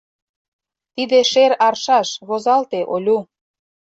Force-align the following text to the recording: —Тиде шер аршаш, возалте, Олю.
—Тиде 0.93 1.19
шер 1.31 1.51
аршаш, 1.67 2.09
возалте, 2.27 2.79
Олю. 2.93 3.17